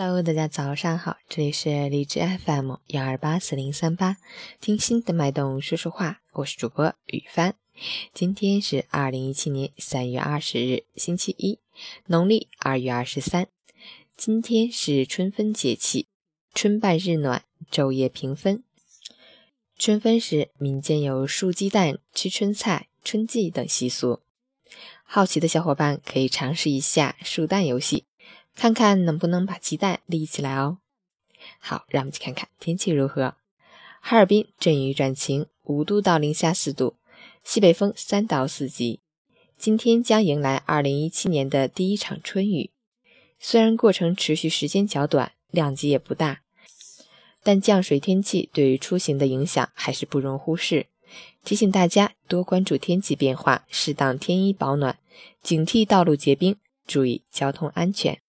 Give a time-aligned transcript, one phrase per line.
[0.00, 4.16] Hello，大家早上好，这里是荔枝 FM 幺二八四零三八，
[4.60, 7.56] 听心的脉动说说话，我是主播雨帆。
[8.14, 11.58] 今天是二零一七年三月二十日，星期一，
[12.06, 13.48] 农历二月二十三。
[14.16, 16.06] 今天是春分节气，
[16.54, 18.62] 春半日暖，昼夜平分。
[19.76, 24.20] 春分时，民间有竖鸡蛋、吃春菜、春祭等习俗。
[25.02, 28.04] 好奇的小伙伴可以尝试一下竖蛋游戏。
[28.58, 30.78] 看看能不能把鸡蛋立起来哦。
[31.60, 33.36] 好，让我们去看看天气如何。
[34.00, 36.96] 哈尔滨阵雨转晴，五度到零下四度，
[37.44, 38.98] 西北风三到四级。
[39.56, 42.72] 今天将迎来二零一七年的第一场春雨。
[43.38, 46.40] 虽然过程持续时间较短，量级也不大，
[47.44, 50.86] 但降水天气对于出行的影响还是不容忽视。
[51.44, 54.98] 提醒大家多关注天气变化，适当添衣保暖，
[55.44, 56.56] 警惕道路结冰，
[56.88, 58.20] 注意交通安全。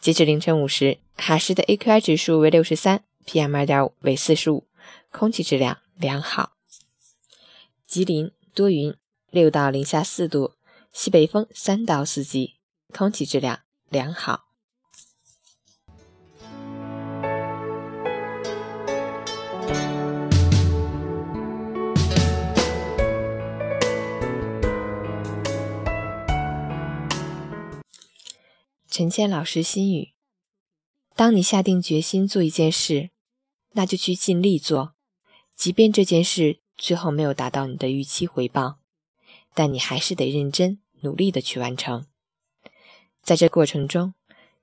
[0.00, 4.66] 截至凌晨五时，哈市的 AQI 指数为六十三，PM 二点五为四十五，
[5.10, 6.52] 空气质量良好。
[7.86, 8.94] 吉林多云，
[9.30, 10.54] 六到零下四度，
[10.92, 12.54] 西北风三到四级，
[12.92, 14.47] 空气质量良好。
[28.90, 30.14] 陈谦老师心语：
[31.14, 33.10] 当你下定决心做一件事，
[33.72, 34.94] 那就去尽力做，
[35.54, 38.78] 即便这件事最后没有达到你的预期回报，
[39.54, 42.06] 但你还是得认真努力的去完成。
[43.22, 44.14] 在这过程中，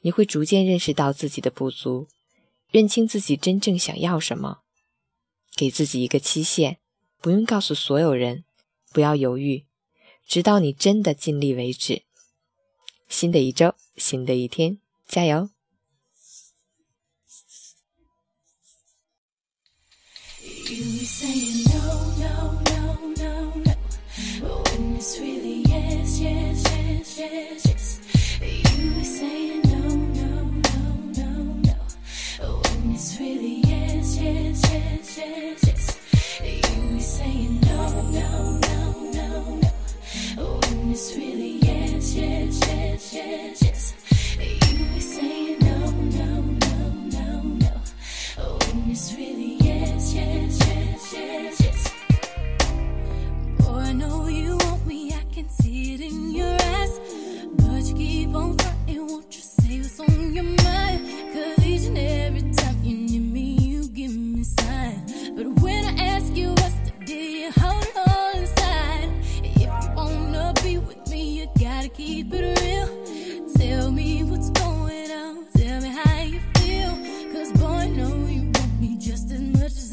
[0.01, 2.07] 你会逐渐认识到自己的不足，
[2.71, 4.61] 认清自己真正想要什么。
[5.55, 6.79] 给自己一个期限，
[7.21, 8.43] 不用告诉所有人，
[8.91, 9.65] 不要犹豫，
[10.25, 12.01] 直到你真的尽力为止。
[13.07, 15.49] 新的一周，新的一天，加油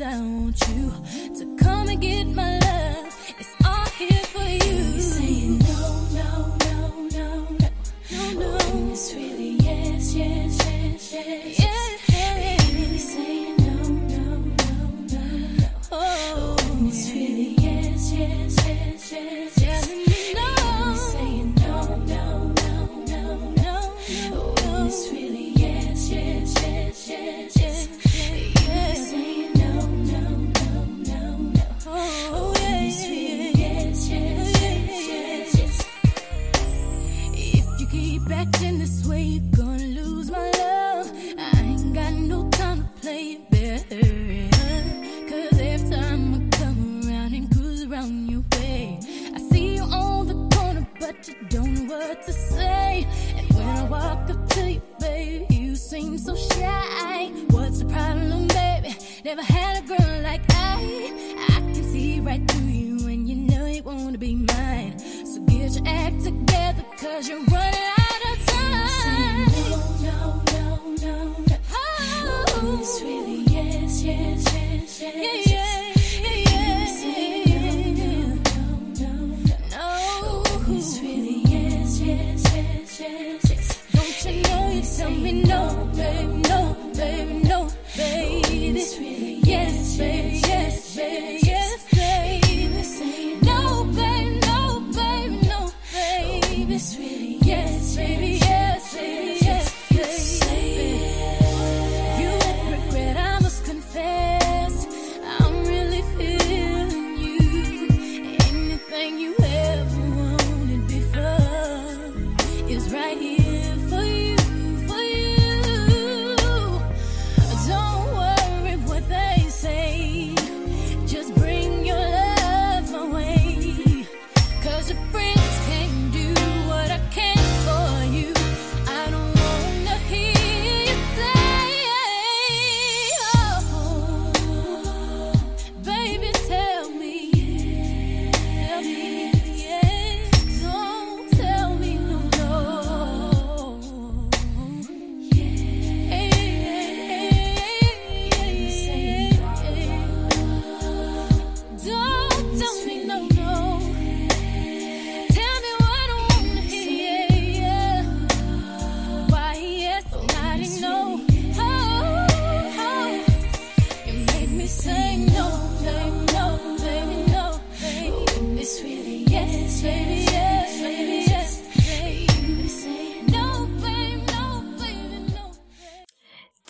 [0.04, 0.92] I want you
[1.38, 3.34] to come and get my love.
[3.38, 4.74] It's all here for you.
[4.94, 7.68] you saying no, no, no, no, no,
[8.10, 8.56] no, no.
[8.56, 11.58] When it's really yes, yes, yes, yes.
[11.60, 13.02] yes.
[13.14, 13.74] saying no,
[14.12, 14.24] no,
[14.60, 14.74] no,
[15.12, 15.24] no,
[15.60, 15.68] no.
[15.92, 19.61] Oh, when it's really yes, yes, yes, yes.
[59.24, 61.36] ！Never had a girl like I.
[61.48, 64.98] I can see right through you and you know you wanna be mine.
[64.98, 69.46] So get your act together, cause you're running out of time.
[70.02, 71.56] No, no, no, no, no.
[71.72, 75.46] Oh, it's really yes, yes, yes, yes.
[75.46, 75.81] Yeah, yeah.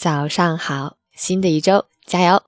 [0.03, 2.43] 早上好，新的一周加油！